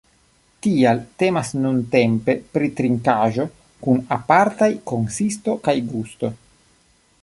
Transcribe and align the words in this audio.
Tial 0.67 1.01
temas 1.23 1.51
nuntempe 1.65 2.35
pri 2.55 2.71
trinkaĵo 2.81 3.47
kun 3.85 4.03
apartaj 4.19 4.73
konsisto 4.95 5.59
kaj 5.69 5.81
gusto. 5.95 6.37